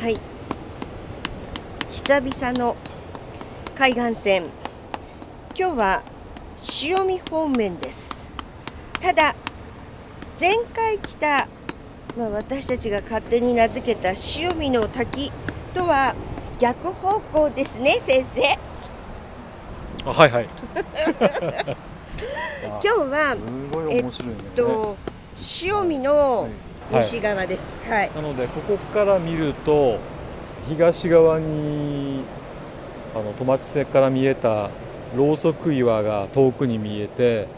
[0.00, 0.18] はい。
[1.92, 2.74] 久々の
[3.74, 4.44] 海岸線。
[5.54, 6.02] 今日は
[6.56, 8.26] 潮見方面です。
[8.98, 9.34] ただ
[10.40, 11.48] 前回来た、
[12.16, 15.30] まあ、私たちが勝手に名付けた潮見の滝
[15.74, 16.14] とは
[16.58, 18.58] 逆方向ですね先生。
[20.06, 20.46] あはいはい。
[22.62, 23.38] 今日はす
[23.70, 24.96] ごい面白いね、えっと
[25.36, 26.48] 潮見の
[26.92, 27.64] 西側です。
[27.88, 29.98] はい、なのでここから見ると
[30.68, 32.22] 東側に
[33.14, 34.70] あの戸町瀬から見えた
[35.16, 37.48] ろうそく岩が遠くに見えて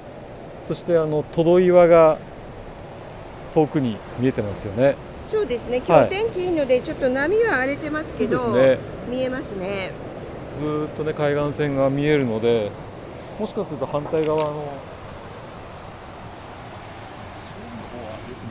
[0.68, 2.18] そしてあのトド岩が
[3.52, 4.96] 遠くに見えてますよね。
[5.28, 5.82] そうですね。
[5.86, 8.78] 今日天気いいのでちょっと波は荒れてますけど、ね。
[9.08, 9.90] 見えますね。
[10.56, 12.70] ずーっとね海岸線が見えるので
[13.38, 14.78] もしかすると反対側の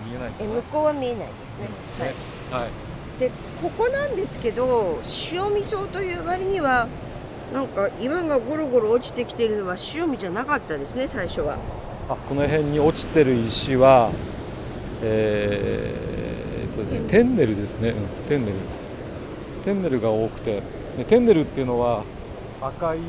[0.05, 2.13] 見え向こうは見えないですね。
[2.51, 2.71] はいはい。
[3.19, 4.99] でここなんですけど
[5.31, 6.87] 塩味噌という割には
[7.53, 11.57] なんか岩がゴロゴロ落ちてきてるのは塩味じゃなかったですね最初は。
[12.09, 14.11] あこの辺に落ちてる石は
[15.03, 18.57] えー、とですねテンネルですね、うん、テンネル。
[19.63, 20.61] テンネルが多くて。
[20.97, 22.03] でテンネルっていうのは
[22.61, 22.99] 赤い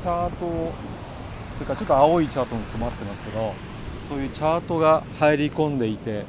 [0.00, 0.72] チャート
[1.54, 3.54] それからちょっと青いチャートに止まってますけど
[4.08, 6.24] そういうチャートが入り込んでいて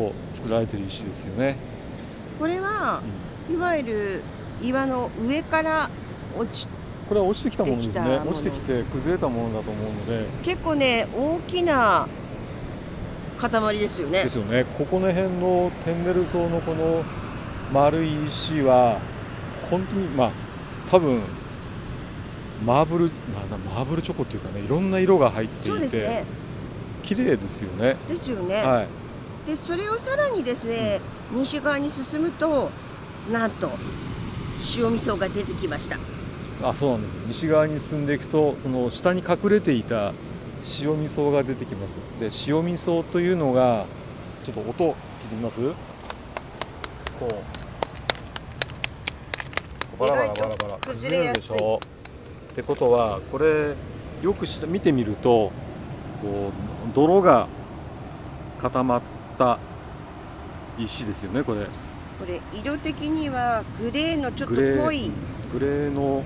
[0.00, 1.56] こう作られてる石ですよね。
[2.38, 3.02] これは、
[3.52, 4.22] いわゆる
[4.62, 5.90] 岩の上から
[6.38, 6.66] 落ち
[7.06, 8.20] これは落ちてきたものですね。
[8.24, 10.24] 落ちてきて崩れたものだと思うので。
[10.42, 12.06] 結構ね大きな
[13.36, 14.22] 塊ですよね。
[14.22, 14.64] ですよね。
[14.78, 17.04] ここの辺のテンネル層のこの
[17.74, 19.00] 丸い石は
[19.70, 20.30] 本当にまあ
[20.90, 21.20] 多分
[22.64, 23.04] マーブル
[23.34, 26.24] なんだマーブルチョコっていうかねいろんな色が入ってそういて、ですね。
[27.02, 27.96] 綺麗ですよね。
[28.08, 28.99] ですよね、はい
[29.50, 31.00] でそれをさらにですね、
[31.32, 32.70] 西側に進むと
[33.32, 33.68] なんと
[34.76, 35.98] 塩味噌が出てきました。
[36.62, 37.14] あそうなんです。
[37.26, 40.12] 西側に進んでいくとその下に隠れていた
[40.80, 41.98] 塩味噌が出てきます。
[42.20, 43.86] で塩味噌というのが
[44.44, 44.94] ちょっと音聞い
[45.30, 45.62] てみます？
[47.18, 47.42] こ
[49.96, 49.98] う。
[49.98, 50.78] バラバラバラバラ。
[50.78, 51.40] 崩れやすい。
[51.40, 51.80] でしょ。
[52.52, 53.74] ってことはこれ
[54.22, 55.50] よくし見てみると
[56.22, 56.52] こ
[56.88, 57.48] う泥が
[58.62, 59.00] 固まっ
[59.40, 59.58] た
[60.78, 65.10] 石ですよねこれこれ色的にはグレーのちょっと濃い
[65.52, 66.22] グレーの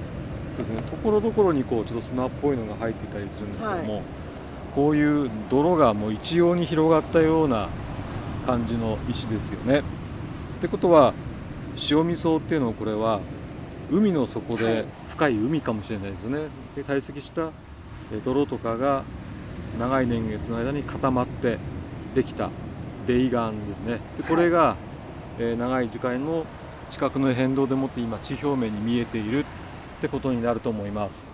[0.57, 4.03] そうですねところどころにこうちょっと砂っぽいのが入っていたりするんですけども、
[4.75, 7.69] こういう泥がもう一様に広がったような
[8.47, 9.81] 感じの石ですよね。
[9.81, 9.83] っ
[10.61, 11.13] てことは
[11.91, 13.21] 塩味噌っていうのはこれは
[13.91, 16.47] 海の底はいで深い海かもしれないですよね。
[16.77, 17.49] で堆積した
[18.13, 19.03] え泥とかが
[19.79, 21.59] 長い年月の間に固まって
[22.15, 22.51] できた
[23.07, 24.01] 泥岩ですね。
[24.17, 24.77] でこれが、
[25.39, 26.45] えー長い時間の
[26.91, 29.45] 地殻の変動でもって今地表面に見えているっ
[30.01, 31.27] てことになると思います。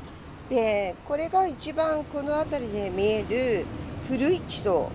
[0.48, 3.64] でこれが一番この辺りで見える
[4.08, 4.90] 古い地層。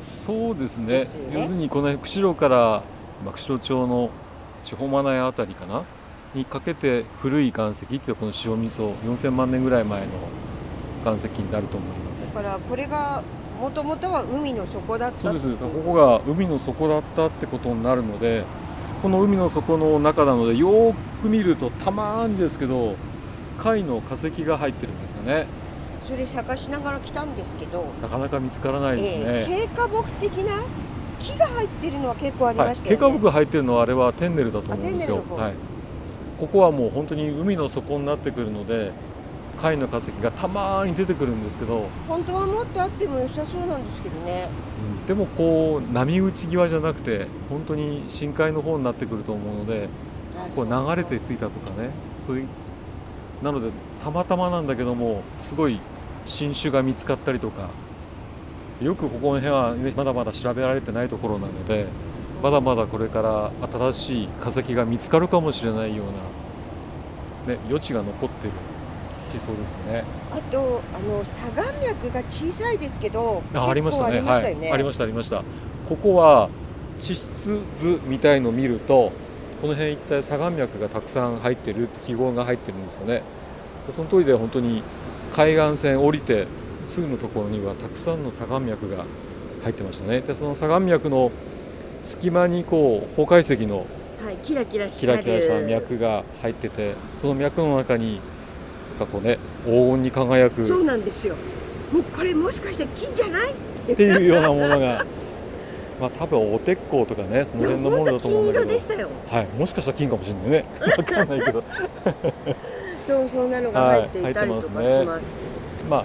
[0.00, 1.06] そうですね。
[1.32, 2.82] 要するにこの釧路から、
[3.24, 4.10] まあ、釧路町の
[4.64, 5.82] 地方マナヤあたりかな？
[6.34, 10.06] にかけて古い岩石っていうのはこの塩味噌4000万年ぐらい前の
[11.04, 12.26] 岩石になると思います。
[12.34, 13.22] だからこれが
[13.62, 15.22] もともとは海の底だった。
[15.22, 18.42] そうですとここが海の底だったってことになるので
[19.02, 22.96] この海の底の中なのでよーく見るとたまにですけど
[23.58, 25.46] 貝の化石が入ってるんですよね。
[26.04, 30.64] それ探しながら来たんですけど、なかなか見つからないですね、えー、経過木的な
[31.20, 35.24] 木が入ってるのは結構ありはい、ましたよね、経過木が入ってるのはあれはテンネルだと思うんですよ。
[35.30, 35.54] はい、
[36.40, 38.90] ここはもう本当に海の底になってくるので
[39.60, 44.48] 貝の化石がたまに出てくるんですけど、本当はもっとあっても良さそうなんですけどね。
[44.86, 49.88] うんでもこう波打ち際じゃなくて本当に深海の方になってくると思うので
[50.54, 52.46] こう流れてついたとかねそういう
[53.42, 53.70] なので
[54.02, 55.80] たまたまなんだけどもすごい
[56.26, 57.68] 新種が見つかったりとか
[58.80, 61.86] よくここの辺は、ね、まだまだ調べられてないところなので
[62.42, 63.52] まだまだこれから
[63.92, 68.56] 新しい化石が見つかるかもしれないような、ね、余地が残っている
[69.32, 70.04] 地層ですね。
[70.30, 74.18] あとあの砂岩脈が小さいですけどあありましたね。
[74.18, 75.42] ありましたよね、はい、ありましたありました。
[75.88, 76.48] ここは
[76.98, 79.12] 地質図みたいのを見ると
[79.60, 83.22] この辺一帯砂岩脈がたくさん入ってるって記号が入ってるんですよね。
[83.90, 84.82] その通りで本当に
[85.32, 86.46] 海岸線降りて
[86.84, 89.04] すぐのところにはたくさんの砂岩脈が
[89.62, 90.20] 入ってましたね。
[90.20, 91.32] でその砂岩脈の
[92.02, 93.86] 隙間にこう崩壊石の
[94.22, 98.20] はい、キラキラキラキラした脈が入っててその脈の中に
[99.06, 100.66] かこうね黄金に輝く。
[100.66, 101.34] そうなんですよ。
[101.92, 103.52] もうこれもしかして金じゃない？
[103.92, 105.04] っていうようなものが。
[106.00, 108.64] まあ多分お鉄鋼とかねその辺のものだと思うんだけど。
[108.64, 109.08] 金色でしたよ。
[109.30, 109.46] はい。
[109.58, 110.64] もしかしたら金かもしれないね。
[110.98, 111.62] わかんないけど。
[113.06, 115.22] そうそんなのが入っていたりとかします,、はい入って
[115.90, 116.04] まあ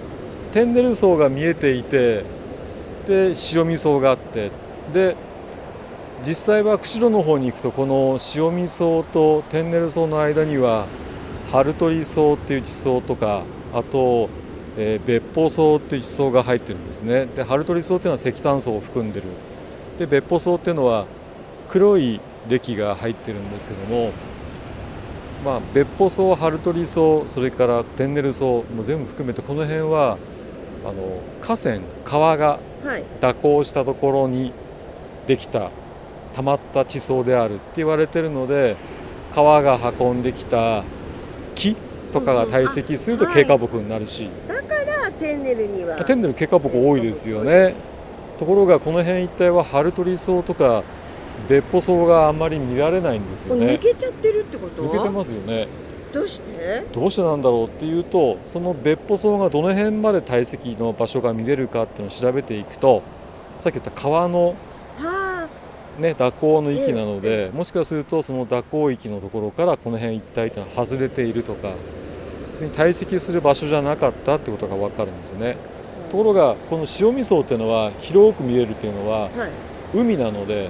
[0.52, 2.24] 天然層が見えていて
[3.06, 4.50] で塩味層があって。
[4.92, 5.14] で
[6.26, 10.86] 実際は釧路の方に行くとこの塩味層と天然層の間には
[11.50, 13.42] 春鳥層っていう地層とか
[13.74, 14.28] あと、
[14.76, 17.26] えー別方層っていう地層が入ってるんですね。
[17.26, 19.26] で春鳥層っていうのは石炭層を含んでる。
[19.98, 21.06] で別方層っていうのは
[21.68, 24.12] 黒い歴が入ってるんですけども
[25.44, 30.16] まあ別方層春鳥層それから天然層も全部含めてこの辺は
[30.84, 33.04] あの河川川がはい。
[33.20, 34.52] 蛇行したところに
[35.26, 35.70] できた
[36.36, 38.76] 溜まった地層であるって言われてるので
[39.34, 40.84] 川が運んできた
[41.58, 41.76] 木
[42.12, 44.60] とかが堆積すると経過木になるし、だか
[45.02, 45.96] らテンネルには。
[46.04, 47.74] 天然の経過木多いですよね。
[48.38, 50.84] ところがこの辺一帯は春鳥層とか
[51.48, 54.82] 別歩層があんまり見られないんですよ抜ねけちゃってるってこと？
[54.82, 55.66] 抜けてますよね。
[56.12, 56.84] どうして？
[56.92, 63.02] どうしてなんだろうっていうとその別歩層がどの辺まで堆積の場所が見れるかっていうのを調べていくと
[63.60, 64.54] さっき言った川のは
[65.98, 71.68] ね、蛇行の域なのえで、もしかするとその蛇行域のところからこの辺一帯っていうのは外れているとか
[72.52, 75.56] 別に堆積する場所じゃなかったってことが分かるんですよね。
[76.08, 79.30] あところがこの塩味層っていうのは広く見えるっていうのははい。
[79.94, 80.68] 海なので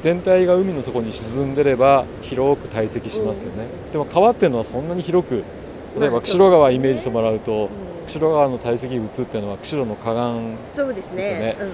[0.00, 5.44] 全体が海の底に沈んでれば広く堆積しますよね、でも川っていうのはそんなに広く
[5.98, 11.16] 例えまあば釧路川イメージしてもらうとうん釧路川の堆積物っていうのは釧路の河岸そうですね。
[11.16, 11.56] ですよね。
[11.60, 11.72] うんうん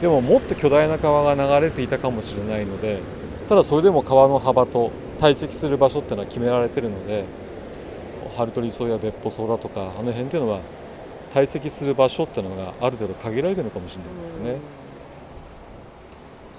[0.00, 3.00] でももっと巨大な川が流れていたかもしれないので
[3.48, 4.90] ただそれでも川の幅と
[5.20, 7.24] 堆積する場所っていうのは決められてるので
[8.36, 10.60] 春鳥層や別歩層だとかあの辺っていうのは
[11.34, 14.56] 堆積する場所っていうのがある程度限られてるのかもしれないですよね。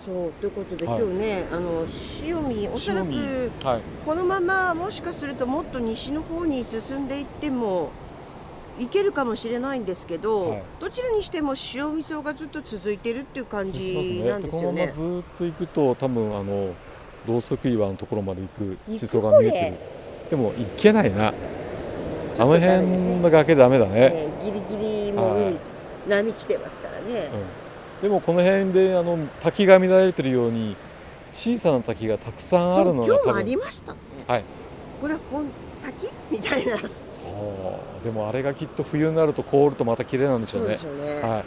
[0.05, 0.99] そうということで、はい。
[0.99, 1.85] 今日ねあの
[2.23, 7.89] 塩見おそらくはい、このままもしかするともっと西の方に進んでいっても
[8.79, 13.63] 行けるかもしれないんですけど、はいどちらにしても塩味噌がずっと続いてるっていう感。
[13.71, 14.81] じなんですよね。
[14.81, 16.73] ままずっと行くと多分あの
[17.27, 19.77] 同側岩のところまで行く地層が見えてる。
[20.31, 21.27] でも行けないな。
[22.37, 22.87] あの辺
[23.21, 23.91] の崖ダメだね。
[23.91, 25.53] ねギリギリもう
[26.07, 27.29] 波来てますからね。
[28.01, 30.75] でもこの辺であの滝が乱れてるように
[31.33, 33.99] 小さな滝がたくさんあそうるの今日もありましたね。
[34.27, 34.43] はい
[34.99, 35.45] これは本
[35.83, 36.09] 滝？
[36.29, 36.77] みたいな。
[37.09, 37.23] そ
[38.01, 41.21] うでもあれがきっと冬になると凍るとまた綺麗なんでしょうねそうでしょうね。
[41.21, 41.43] はい、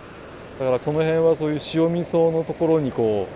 [0.61, 3.27] だからこの辺はそういう塩味層のところにこ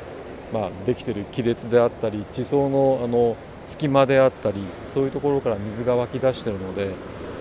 [0.53, 6.91] う、まあ、できてる亀裂であったり地層のあの隙間であったりそういうところから水が湧き出してるので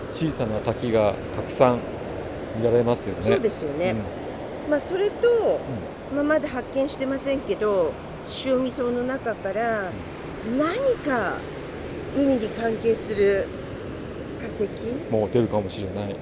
[0.09, 1.79] 小さな滝がたくさん
[2.57, 3.31] 見られますよね。
[3.31, 3.95] そうですよね。
[4.69, 5.59] まあそれと、
[6.13, 7.93] まあまだ発見してませんけど、
[8.43, 9.89] 塩味噌の中から
[10.57, 10.75] 何
[11.05, 11.37] か
[12.17, 13.45] 海に関係する
[14.41, 14.63] 化石？
[14.63, 16.03] うん、もう出るかもしれない。
[16.05, 16.15] はい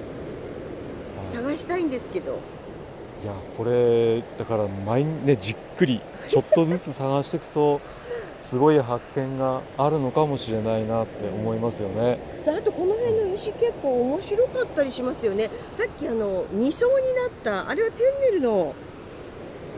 [1.33, 2.39] 探したいんですけど。
[3.24, 7.81] いやこれだから毎日ねじっくりちょっとずつ探していくと
[8.38, 12.19] すごい発見があるのかもしれないなって思いますよね。
[12.45, 15.50] であとこの辺の石結構面白かったりしますよね。
[15.74, 18.74] さっきあの二層になったあれはテンネルの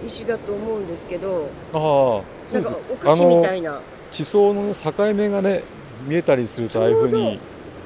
[0.06, 2.24] 石だと思うんですけど、ああそな
[2.54, 3.82] うんですかお菓子みたいな。
[4.12, 5.64] 地層の境目がね
[6.06, 7.40] 見えたりするとああいうふうに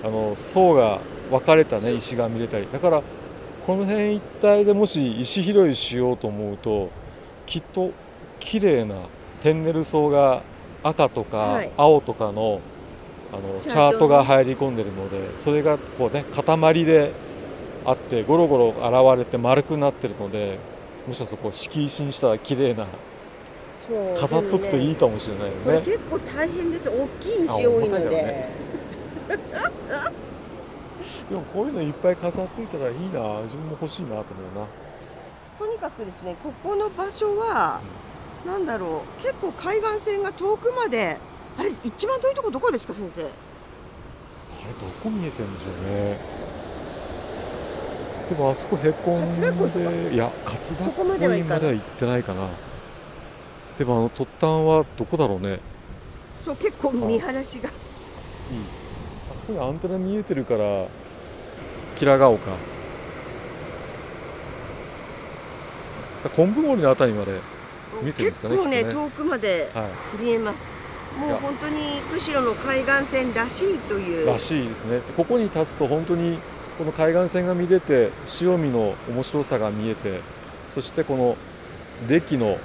[0.03, 0.99] あの層が
[1.29, 2.67] 分かれたね石が見れたり。
[2.71, 3.01] だから
[3.65, 6.89] この辺一帯でもし石拾いしようと思うと
[7.45, 7.91] きっと
[8.39, 8.95] 綺麗な
[9.41, 10.41] テンネル層が
[10.83, 11.69] 赤とかはい。
[11.77, 12.59] 青とかの
[13.33, 17.11] あのチチャートが入り込んでるのでそれがこうね塊で
[17.85, 20.59] あってゴロゴロ現れて丸くなってるので
[21.07, 22.85] もしかするとこう敷石にしたら綺麗な
[24.19, 25.85] 飾っとくといいかもしれないよね。
[25.85, 26.89] 結構大変です。
[26.89, 28.09] 大きい石多いので。
[28.09, 28.49] ね。
[31.29, 33.41] でもこういうのいっぱい飾っていたらいいな。
[33.43, 34.23] 自分も欲しいなと思う
[34.59, 34.67] な。
[35.59, 37.79] とにかくですね、ここの場所は、
[38.45, 41.17] なんだろう、結構海岸線が遠くまで、
[41.57, 43.21] あれ、一番遠いとこどこですか、先生？
[43.21, 46.17] あれどこ見えてるんでしょうね。
[48.29, 51.59] でもあそこへこんでいや勝田そこまでは行かない。
[51.59, 52.47] までは行ってないかな
[53.81, 55.53] でもあの突端はどこだろうね。
[55.53, 55.57] いい
[56.45, 57.67] そう、結構見晴らしが。
[57.67, 57.71] あ
[59.39, 60.85] そこにアンテナ見えてるから
[61.95, 62.39] キラガ丘
[66.35, 67.31] 昆布森のあたりまで
[68.03, 68.93] 見えてるんですかね結構ねね。
[68.93, 70.23] 遠くまではい。
[70.23, 70.59] 見えます。
[71.19, 71.37] もいうや。
[71.37, 74.27] 本当に釧路の海岸線らしいという。
[74.27, 74.99] らしいですね。
[74.99, 76.37] でここに立つと本当に
[76.77, 78.11] この海岸線が見れて
[78.41, 80.19] 塩見の面白さが見えて
[80.69, 81.35] そしてこの
[82.07, 82.59] 歴の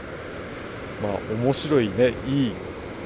[1.03, 1.13] まあ
[1.43, 2.53] 面白いねいい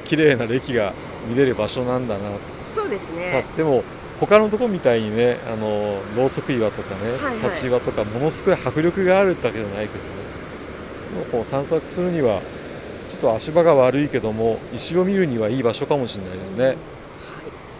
[0.04, 0.92] 綺麗な歴が
[1.28, 2.20] 見れる場所なんだな。
[2.74, 3.82] そうですたねでも
[4.20, 7.50] 他のとこみたいにねあのろうそく岩とかね、はいはい。
[7.50, 10.10] 立ち岩とかものすごい迫力があるだけじゃないけどね。
[11.16, 12.40] もうこう散策するには
[13.08, 16.64] ちょっと足場が悪いけども石を見るにはいい場所かもしれないですね。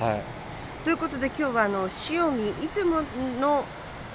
[0.01, 0.13] はい。
[0.13, 0.23] はい、
[0.85, 3.03] ということで今日はあの塩見いつも
[3.41, 3.65] の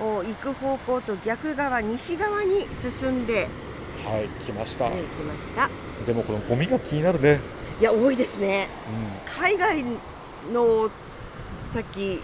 [0.01, 3.47] お行く方向と逆側西側に進んで、
[4.03, 4.87] はい、来ました。
[4.87, 5.69] えー、来ました
[6.05, 7.39] でもこのゴミが気になるね、
[7.79, 8.67] いや多いですね。
[9.27, 9.83] う海外
[10.53, 10.89] の
[11.67, 12.21] さっき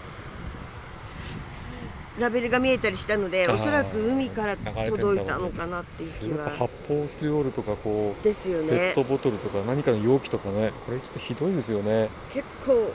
[2.20, 6.50] ラベルが見えたりしたのでおそらく海から届いたのかなってん、いう気は。
[6.50, 12.10] 発泡スチロールとかこうですよペッねトボトルとか何かの容器とかねこれちょっとひどいですよね。
[12.34, 12.92] 結構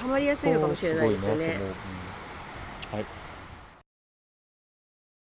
[0.00, 1.58] 溜まりやすいのかもしれないですよね。
[2.92, 2.98] うん。
[2.98, 3.17] はい